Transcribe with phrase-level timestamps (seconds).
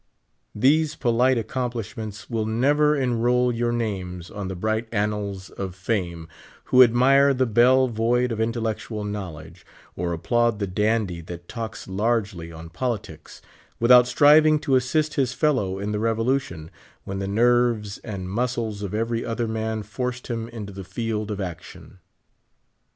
[0.55, 6.27] These polite accomplishments will never enroll your names on the bright annals of fame
[6.65, 9.63] who admire the belle void of intellectual knowledge,
[9.95, 13.43] or a[)plaud the dandy that talks largely on politics,
[13.79, 16.71] without striving to assist his fellow in the revolution,
[17.03, 21.39] when the nerves and muscles of ever3^ other man forced him into the field of
[21.39, 21.99] action.